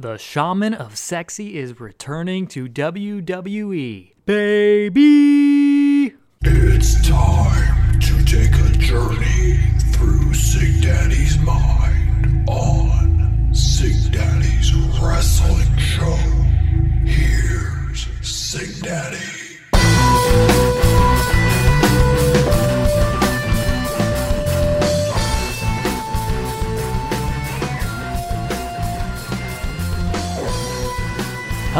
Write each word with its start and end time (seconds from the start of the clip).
The 0.00 0.16
Shaman 0.16 0.74
of 0.74 0.96
Sexy 0.96 1.58
is 1.58 1.80
returning 1.80 2.46
to 2.54 2.68
WWE. 2.68 4.12
Baby! 4.26 6.14
It's 6.42 7.08
time 7.08 7.98
to 7.98 8.24
take 8.24 8.54
a 8.54 8.78
journey 8.78 9.58
through 9.90 10.34
Sig 10.34 10.82
Daddy's 10.82 11.27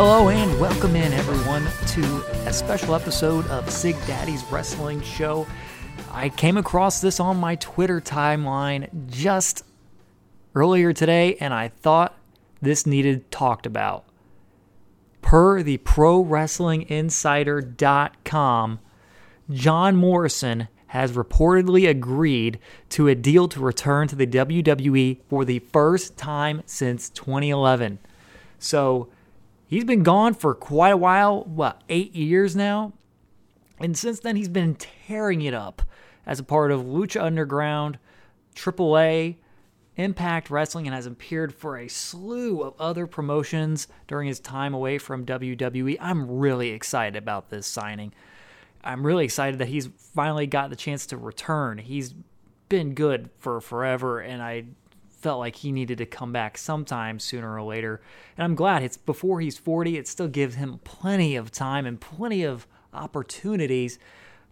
Hello 0.00 0.28
and 0.28 0.60
welcome 0.60 0.94
in, 0.94 1.12
everyone, 1.12 1.66
to 1.88 2.24
a 2.46 2.52
special 2.52 2.94
episode 2.94 3.44
of 3.48 3.68
Sig 3.68 3.96
Daddy's 4.06 4.44
Wrestling 4.44 5.02
Show. 5.02 5.44
I 6.12 6.28
came 6.28 6.56
across 6.56 7.00
this 7.00 7.18
on 7.18 7.38
my 7.38 7.56
Twitter 7.56 8.00
timeline 8.00 9.08
just 9.08 9.64
earlier 10.54 10.92
today, 10.92 11.34
and 11.40 11.52
I 11.52 11.66
thought 11.66 12.16
this 12.62 12.86
needed 12.86 13.28
talked 13.32 13.66
about. 13.66 14.04
Per 15.20 15.64
the 15.64 15.78
ProWrestlingInsider.com, 15.78 18.78
John 19.50 19.96
Morrison 19.96 20.68
has 20.86 21.10
reportedly 21.10 21.88
agreed 21.88 22.60
to 22.90 23.08
a 23.08 23.16
deal 23.16 23.48
to 23.48 23.58
return 23.58 24.06
to 24.06 24.14
the 24.14 24.28
WWE 24.28 25.18
for 25.28 25.44
the 25.44 25.58
first 25.58 26.16
time 26.16 26.62
since 26.66 27.10
2011. 27.10 27.98
So 28.60 29.08
he's 29.68 29.84
been 29.84 30.02
gone 30.02 30.34
for 30.34 30.54
quite 30.54 30.90
a 30.90 30.96
while, 30.96 31.44
what, 31.44 31.82
eight 31.88 32.14
years 32.14 32.56
now? 32.56 32.92
And 33.78 33.96
since 33.96 34.20
then, 34.20 34.34
he's 34.34 34.48
been 34.48 34.74
tearing 34.74 35.42
it 35.42 35.54
up 35.54 35.82
as 36.26 36.40
a 36.40 36.44
part 36.44 36.72
of 36.72 36.82
Lucha 36.82 37.22
Underground, 37.22 37.98
AAA, 38.56 39.36
Impact 39.96 40.50
Wrestling, 40.50 40.86
and 40.86 40.94
has 40.94 41.06
appeared 41.06 41.54
for 41.54 41.76
a 41.76 41.88
slew 41.88 42.62
of 42.62 42.74
other 42.78 43.06
promotions 43.06 43.88
during 44.06 44.28
his 44.28 44.40
time 44.40 44.74
away 44.74 44.98
from 44.98 45.24
WWE. 45.24 45.96
I'm 46.00 46.38
really 46.38 46.70
excited 46.70 47.16
about 47.16 47.50
this 47.50 47.66
signing. 47.66 48.12
I'm 48.82 49.04
really 49.04 49.24
excited 49.24 49.58
that 49.58 49.68
he's 49.68 49.88
finally 50.14 50.46
got 50.46 50.70
the 50.70 50.76
chance 50.76 51.06
to 51.06 51.16
return. 51.16 51.78
He's 51.78 52.14
been 52.68 52.94
good 52.94 53.30
for 53.38 53.60
forever, 53.60 54.20
and 54.20 54.42
I 54.42 54.64
felt 55.20 55.38
like 55.38 55.56
he 55.56 55.72
needed 55.72 55.98
to 55.98 56.06
come 56.06 56.32
back 56.32 56.56
sometime 56.56 57.18
sooner 57.18 57.54
or 57.54 57.62
later. 57.62 58.00
And 58.36 58.44
I'm 58.44 58.54
glad 58.54 58.82
it's 58.82 58.96
before 58.96 59.40
he's 59.40 59.58
40. 59.58 59.96
It 59.96 60.08
still 60.08 60.28
gives 60.28 60.54
him 60.54 60.80
plenty 60.84 61.36
of 61.36 61.50
time 61.50 61.86
and 61.86 62.00
plenty 62.00 62.44
of 62.44 62.66
opportunities 62.92 63.98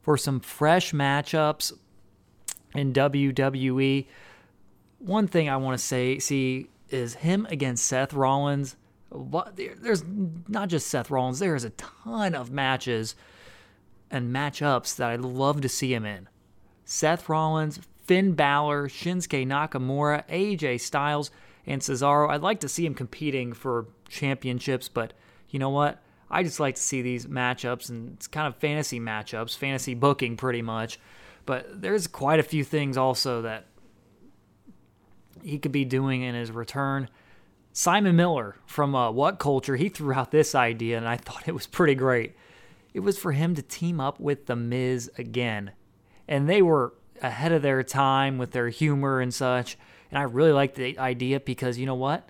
for 0.03 0.17
some 0.17 0.41
fresh 0.41 0.93
matchups 0.93 1.73
in 2.75 2.93
WWE. 2.93 4.07
One 4.99 5.27
thing 5.29 5.49
I 5.49 5.57
want 5.57 5.79
to 5.79 5.85
say, 5.85 6.19
see, 6.19 6.69
is 6.91 7.15
him 7.15 7.47
against 7.51 7.87
Seth 7.87 8.13
Rollins. 8.13 8.77
There's 9.55 10.05
not 10.49 10.69
just 10.69 10.89
Seth 10.89 11.11
Rollins, 11.11 11.39
there's 11.39 11.65
a 11.65 11.71
ton 11.71 12.35
of 12.35 12.51
matches 12.51 13.15
and 14.11 14.35
matchups 14.35 14.97
that 14.97 15.11
I'd 15.11 15.21
love 15.21 15.61
to 15.61 15.69
see 15.69 15.95
him 15.95 16.05
in. 16.05 16.29
Seth 16.85 17.29
Rollins, 17.29 17.81
Finn 18.07 18.33
Balor, 18.33 18.89
Shinsuke 18.89 19.47
Nakamura, 19.47 20.27
AJ 20.29 20.81
Styles, 20.81 21.31
and 21.67 21.81
Cesaro. 21.83 22.31
I'd 22.31 22.43
like 22.43 22.61
to 22.61 22.69
see 22.69 22.87
him 22.87 22.95
competing 22.95 23.53
for 23.53 23.87
championships, 24.09 24.89
but 24.89 25.13
you 25.49 25.59
know 25.59 25.71
what? 25.71 26.03
I 26.31 26.43
just 26.43 26.61
like 26.61 26.75
to 26.75 26.83
see 26.83 27.03
these 27.03 27.27
matchups, 27.27 27.89
and 27.89 28.15
it's 28.15 28.27
kind 28.27 28.47
of 28.47 28.57
fantasy 28.57 28.99
matchups, 28.99 29.57
fantasy 29.57 29.95
booking 29.95 30.37
pretty 30.37 30.63
much. 30.63 30.99
But 31.45 31.81
there's 31.81 32.07
quite 32.07 32.41
a 32.41 32.45
few 32.45 32.65
things 32.65 32.97
also 32.97 33.43
that 33.43 33.67
he 35.43 35.59
could 35.59 35.73
be 35.73 35.85
doing 35.85 36.23
in 36.23 36.35
his 36.35 36.51
return. 36.51 37.09
Simon 37.73 38.17
Miller 38.17 38.57
from 38.67 38.95
uh, 38.95 39.11
What 39.11 39.39
Culture, 39.39 39.77
he 39.77 39.89
threw 39.89 40.15
out 40.15 40.31
this 40.31 40.55
idea, 40.55 40.97
and 40.97 41.07
I 41.07 41.17
thought 41.17 41.47
it 41.47 41.55
was 41.55 41.67
pretty 41.67 41.95
great. 41.95 42.35
It 42.95 43.01
was 43.01 43.19
for 43.19 43.33
him 43.33 43.55
to 43.55 43.63
team 43.63 44.01
up 44.01 44.19
with 44.19 44.47
The 44.47 44.57
Miz 44.57 45.11
again. 45.19 45.73
And 46.27 46.49
they 46.49 46.63
were 46.63 46.95
ahead 47.23 47.53
of 47.53 47.63
their 47.63 47.83
time 47.83 48.39
with 48.39 48.53
their 48.53 48.69
humor 48.69 49.21
and 49.21 49.33
such. 49.33 49.77
And 50.11 50.19
I 50.19 50.23
really 50.23 50.53
like 50.53 50.75
the 50.75 50.99
idea 50.99 51.41
because 51.41 51.79
you 51.79 51.87
know 51.87 51.95
what? 51.95 52.29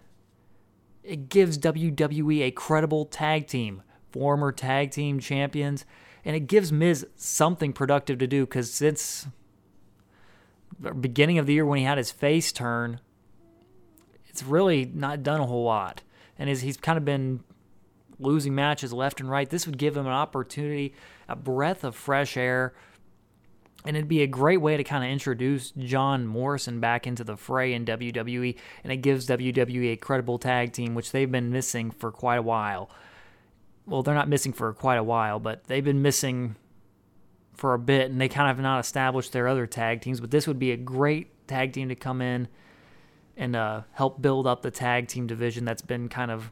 It 1.02 1.28
gives 1.28 1.58
WWE 1.58 2.42
a 2.42 2.50
credible 2.50 3.04
tag 3.04 3.46
team, 3.46 3.82
former 4.10 4.50
tag 4.50 4.90
team 4.90 5.20
champions, 5.20 5.84
and 6.24 6.34
it 6.34 6.48
gives 6.48 6.72
Miz 6.72 7.06
something 7.14 7.72
productive 7.72 8.18
to 8.18 8.26
do 8.26 8.44
because 8.44 8.72
since 8.72 9.26
the 10.80 10.92
beginning 10.92 11.38
of 11.38 11.46
the 11.46 11.54
year 11.54 11.64
when 11.64 11.78
he 11.78 11.84
had 11.84 11.98
his 11.98 12.10
face 12.10 12.50
turn, 12.50 13.00
it's 14.26 14.42
really 14.42 14.84
not 14.92 15.22
done 15.22 15.40
a 15.40 15.46
whole 15.46 15.64
lot. 15.64 16.02
And 16.38 16.50
as 16.50 16.62
he's 16.62 16.76
kind 16.76 16.98
of 16.98 17.04
been 17.04 17.40
losing 18.18 18.54
matches 18.54 18.92
left 18.92 19.20
and 19.20 19.30
right, 19.30 19.48
this 19.48 19.66
would 19.66 19.78
give 19.78 19.96
him 19.96 20.06
an 20.06 20.12
opportunity, 20.12 20.94
a 21.28 21.36
breath 21.36 21.84
of 21.84 21.94
fresh 21.94 22.36
air 22.36 22.74
and 23.86 23.96
it'd 23.96 24.08
be 24.08 24.22
a 24.22 24.26
great 24.26 24.60
way 24.60 24.76
to 24.76 24.84
kind 24.84 25.04
of 25.04 25.10
introduce 25.10 25.70
John 25.70 26.26
Morrison 26.26 26.80
back 26.80 27.06
into 27.06 27.24
the 27.24 27.36
fray 27.36 27.72
in 27.72 27.84
WWE, 27.84 28.56
and 28.82 28.92
it 28.92 28.96
gives 28.96 29.26
WWE 29.28 29.92
a 29.92 29.96
credible 29.96 30.38
tag 30.38 30.72
team, 30.72 30.94
which 30.94 31.12
they've 31.12 31.30
been 31.30 31.50
missing 31.50 31.90
for 31.90 32.10
quite 32.10 32.36
a 32.36 32.42
while. 32.42 32.90
Well, 33.86 34.02
they're 34.02 34.14
not 34.14 34.28
missing 34.28 34.52
for 34.52 34.72
quite 34.72 34.96
a 34.96 35.04
while, 35.04 35.38
but 35.38 35.64
they've 35.64 35.84
been 35.84 36.02
missing 36.02 36.56
for 37.54 37.74
a 37.74 37.78
bit, 37.78 38.10
and 38.10 38.20
they 38.20 38.28
kind 38.28 38.50
of 38.50 38.56
have 38.56 38.62
not 38.62 38.80
established 38.80 39.32
their 39.32 39.46
other 39.46 39.66
tag 39.66 40.00
teams. 40.00 40.20
But 40.20 40.30
this 40.30 40.46
would 40.46 40.58
be 40.58 40.72
a 40.72 40.76
great 40.76 41.46
tag 41.46 41.72
team 41.72 41.88
to 41.88 41.94
come 41.94 42.20
in 42.20 42.48
and 43.36 43.54
uh, 43.54 43.82
help 43.92 44.20
build 44.20 44.46
up 44.46 44.62
the 44.62 44.70
tag 44.70 45.08
team 45.08 45.26
division 45.26 45.64
that's 45.64 45.82
been 45.82 46.08
kind 46.08 46.30
of 46.30 46.50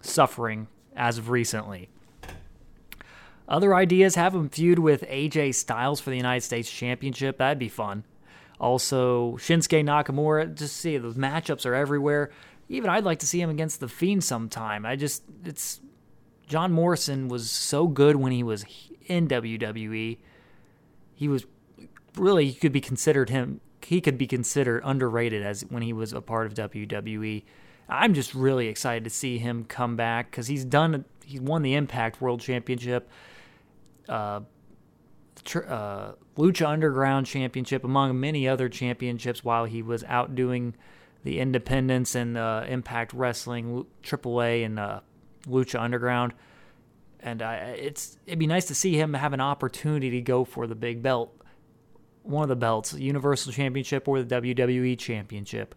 suffering 0.00 0.66
as 0.96 1.18
of 1.18 1.30
recently. 1.30 1.88
Other 3.48 3.74
ideas 3.74 4.16
have 4.16 4.34
him 4.34 4.48
feud 4.48 4.78
with 4.78 5.02
AJ 5.02 5.54
Styles 5.54 6.00
for 6.00 6.10
the 6.10 6.16
United 6.16 6.42
States 6.42 6.70
Championship. 6.70 7.38
That'd 7.38 7.58
be 7.58 7.68
fun. 7.68 8.04
Also, 8.58 9.32
Shinsuke 9.36 9.84
Nakamura. 9.84 10.54
Just 10.54 10.76
see 10.76 10.98
those 10.98 11.16
matchups 11.16 11.66
are 11.66 11.74
everywhere. 11.74 12.30
Even 12.68 12.90
I'd 12.90 13.04
like 13.04 13.20
to 13.20 13.26
see 13.26 13.40
him 13.40 13.50
against 13.50 13.78
the 13.80 13.88
Fiend 13.88 14.24
sometime. 14.24 14.84
I 14.84 14.96
just 14.96 15.22
it's 15.44 15.80
John 16.48 16.72
Morrison 16.72 17.28
was 17.28 17.50
so 17.50 17.86
good 17.86 18.16
when 18.16 18.32
he 18.32 18.42
was 18.42 18.64
in 19.06 19.28
WWE. 19.28 20.18
He 21.14 21.28
was 21.28 21.46
really 22.16 22.46
he 22.46 22.54
could 22.54 22.72
be 22.72 22.80
considered 22.80 23.30
him. 23.30 23.60
He 23.82 24.00
could 24.00 24.18
be 24.18 24.26
considered 24.26 24.82
underrated 24.84 25.44
as 25.44 25.62
when 25.68 25.82
he 25.82 25.92
was 25.92 26.12
a 26.12 26.20
part 26.20 26.46
of 26.46 26.54
WWE. 26.54 27.44
I'm 27.88 28.14
just 28.14 28.34
really 28.34 28.66
excited 28.66 29.04
to 29.04 29.10
see 29.10 29.38
him 29.38 29.64
come 29.64 29.94
back 29.94 30.32
because 30.32 30.48
he's 30.48 30.64
done. 30.64 31.04
He's 31.24 31.40
won 31.40 31.62
the 31.62 31.74
Impact 31.74 32.20
World 32.20 32.40
Championship 32.40 33.08
uh, 34.08 34.40
tr- 35.44 35.66
uh, 35.68 36.12
Lucha 36.36 36.66
Underground 36.66 37.26
Championship, 37.26 37.84
among 37.84 38.18
many 38.18 38.48
other 38.48 38.68
championships, 38.68 39.44
while 39.44 39.64
he 39.64 39.82
was 39.82 40.04
outdoing 40.04 40.74
the 41.24 41.40
Independents 41.40 42.14
and 42.14 42.36
uh, 42.36 42.64
Impact 42.68 43.12
Wrestling, 43.12 43.86
AAA, 44.02 44.64
and 44.64 44.78
uh, 44.78 45.00
Lucha 45.46 45.80
Underground. 45.80 46.32
And 47.20 47.42
it's 47.42 48.18
it'd 48.26 48.38
be 48.38 48.46
nice 48.46 48.66
to 48.66 48.74
see 48.74 48.96
him 48.98 49.14
have 49.14 49.32
an 49.32 49.40
opportunity 49.40 50.10
to 50.10 50.20
go 50.20 50.44
for 50.44 50.66
the 50.66 50.76
big 50.76 51.02
belt, 51.02 51.34
one 52.22 52.42
of 52.42 52.48
the 52.48 52.56
belts, 52.56 52.92
Universal 52.94 53.52
Championship 53.52 54.06
or 54.06 54.22
the 54.22 54.40
WWE 54.40 54.96
Championship. 54.98 55.74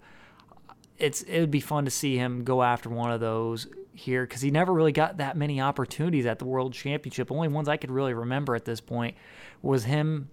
It's 0.97 1.23
it 1.23 1.39
would 1.39 1.49
be 1.49 1.61
fun 1.61 1.85
to 1.85 1.91
see 1.91 2.17
him 2.17 2.43
go 2.43 2.61
after 2.61 2.89
one 2.89 3.11
of 3.11 3.19
those 3.19 3.67
here 3.99 4.25
because 4.25 4.41
he 4.41 4.51
never 4.51 4.73
really 4.73 4.91
got 4.91 5.17
that 5.17 5.37
many 5.37 5.61
opportunities 5.61 6.25
at 6.25 6.39
the 6.39 6.45
World 6.45 6.73
Championship. 6.73 7.31
Only 7.31 7.47
ones 7.47 7.69
I 7.69 7.77
could 7.77 7.91
really 7.91 8.13
remember 8.13 8.55
at 8.55 8.65
this 8.65 8.81
point 8.81 9.15
was 9.61 9.83
him 9.83 10.29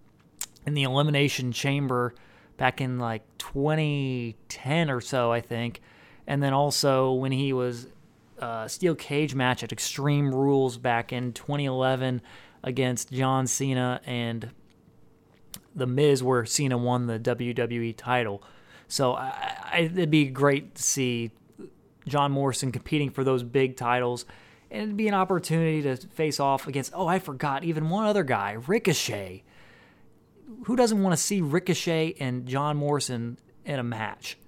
in 0.66 0.74
the 0.74 0.84
Elimination 0.84 1.52
Chamber 1.52 2.14
back 2.56 2.80
in 2.80 2.98
like 2.98 3.22
2010 3.38 4.90
or 4.90 5.00
so, 5.00 5.32
I 5.32 5.40
think. 5.40 5.80
And 6.26 6.42
then 6.42 6.52
also 6.52 7.12
when 7.12 7.32
he 7.32 7.52
was 7.52 7.86
uh, 8.38 8.68
steel 8.68 8.94
cage 8.94 9.34
match 9.34 9.62
at 9.62 9.72
Extreme 9.72 10.34
Rules 10.34 10.78
back 10.78 11.12
in 11.12 11.32
2011 11.32 12.20
against 12.62 13.12
John 13.12 13.46
Cena 13.46 14.00
and 14.04 14.50
The 15.74 15.86
Miz, 15.86 16.22
where 16.22 16.44
Cena 16.44 16.76
won 16.76 17.06
the 17.06 17.18
WWE 17.18 17.96
title. 17.96 18.42
So 18.88 19.14
I, 19.14 19.56
I, 19.72 19.78
it'd 19.80 20.10
be 20.10 20.26
great 20.26 20.74
to 20.74 20.82
see 20.82 21.30
John 22.06 22.32
Morrison 22.32 22.72
competing 22.72 23.10
for 23.10 23.24
those 23.24 23.42
big 23.42 23.76
titles. 23.76 24.24
And 24.70 24.82
it'd 24.82 24.96
be 24.96 25.08
an 25.08 25.14
opportunity 25.14 25.82
to 25.82 25.96
face 25.96 26.40
off 26.40 26.66
against, 26.66 26.92
oh, 26.94 27.06
I 27.06 27.18
forgot, 27.18 27.64
even 27.64 27.88
one 27.88 28.06
other 28.06 28.24
guy, 28.24 28.52
Ricochet. 28.66 29.44
Who 30.64 30.76
doesn't 30.76 31.02
want 31.02 31.12
to 31.12 31.22
see 31.22 31.40
Ricochet 31.40 32.14
and 32.18 32.46
John 32.46 32.76
Morrison 32.76 33.38
in 33.64 33.78
a 33.78 33.84
match? 33.84 34.38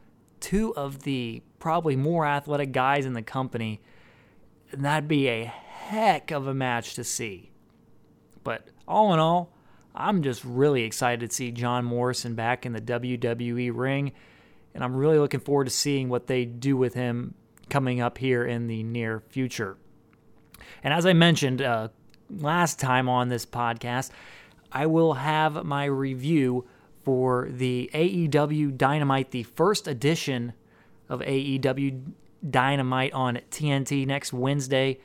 two 0.40 0.74
of 0.76 1.02
the 1.02 1.42
probably 1.58 1.96
more 1.96 2.26
athletic 2.26 2.72
guys 2.72 3.06
in 3.06 3.12
the 3.12 3.22
company. 3.22 3.80
And 4.70 4.84
that'd 4.84 5.08
be 5.08 5.28
a 5.28 5.44
heck 5.44 6.30
of 6.30 6.46
a 6.46 6.54
match 6.54 6.94
to 6.94 7.04
see. 7.04 7.50
But 8.44 8.68
all 8.86 9.12
in 9.12 9.20
all, 9.20 9.52
I'm 9.94 10.22
just 10.22 10.44
really 10.44 10.82
excited 10.82 11.28
to 11.28 11.34
see 11.34 11.50
John 11.50 11.84
Morrison 11.84 12.34
back 12.34 12.66
in 12.66 12.72
the 12.72 12.80
WWE 12.80 13.72
ring. 13.74 14.12
And 14.74 14.84
I'm 14.84 14.94
really 14.94 15.18
looking 15.18 15.40
forward 15.40 15.64
to 15.64 15.70
seeing 15.70 16.08
what 16.08 16.26
they 16.26 16.44
do 16.44 16.76
with 16.76 16.94
him 16.94 17.34
coming 17.70 18.00
up 18.00 18.18
here 18.18 18.44
in 18.44 18.66
the 18.66 18.82
near 18.82 19.20
future. 19.28 19.76
And 20.82 20.92
as 20.94 21.06
I 21.06 21.12
mentioned 21.12 21.62
uh, 21.62 21.88
last 22.30 22.78
time 22.78 23.08
on 23.08 23.28
this 23.28 23.46
podcast, 23.46 24.10
I 24.70 24.86
will 24.86 25.14
have 25.14 25.64
my 25.64 25.86
review 25.86 26.66
for 27.04 27.48
the 27.50 27.90
AEW 27.94 28.76
Dynamite, 28.76 29.30
the 29.30 29.44
first 29.44 29.88
edition 29.88 30.52
of 31.08 31.20
AEW 31.20 32.12
Dynamite 32.48 33.12
on 33.12 33.40
TNT 33.50 34.06
next 34.06 34.32
Wednesday. 34.32 35.00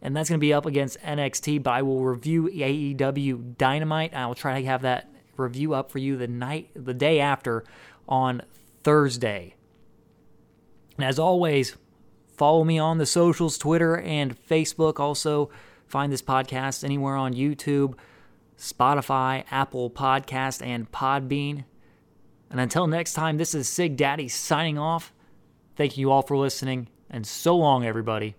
And 0.00 0.16
that's 0.16 0.28
going 0.28 0.38
to 0.38 0.44
be 0.44 0.52
up 0.52 0.66
against 0.66 1.00
NXT, 1.00 1.62
but 1.62 1.72
I 1.72 1.82
will 1.82 2.04
review 2.04 2.48
AEW 2.48 3.56
Dynamite. 3.56 4.14
I 4.14 4.26
will 4.26 4.34
try 4.34 4.60
to 4.60 4.66
have 4.66 4.82
that 4.82 5.08
review 5.36 5.74
up 5.74 5.90
for 5.90 5.98
you 5.98 6.16
the 6.16 6.28
night 6.28 6.70
the 6.74 6.94
day 6.94 7.20
after 7.20 7.64
on 8.08 8.42
Thursday. 8.82 9.54
And 10.96 11.04
as 11.04 11.18
always, 11.18 11.76
follow 12.42 12.64
me 12.64 12.76
on 12.76 12.98
the 12.98 13.06
socials, 13.06 13.56
Twitter 13.56 13.96
and 13.98 14.36
Facebook. 14.48 14.98
Also, 14.98 15.48
find 15.86 16.12
this 16.12 16.22
podcast 16.22 16.82
anywhere 16.82 17.14
on 17.14 17.34
YouTube, 17.34 17.94
Spotify, 18.58 19.44
Apple 19.48 19.88
Podcast, 19.90 20.60
and 20.60 20.90
Podbean. 20.90 21.62
And 22.50 22.58
until 22.58 22.88
next 22.88 23.12
time, 23.12 23.36
this 23.36 23.54
is 23.54 23.68
Sig 23.68 23.96
Daddy 23.96 24.26
signing 24.26 24.76
off. 24.76 25.12
Thank 25.76 25.96
you 25.96 26.10
all 26.10 26.22
for 26.22 26.36
listening, 26.36 26.88
and 27.08 27.24
so 27.24 27.56
long, 27.56 27.86
everybody. 27.86 28.34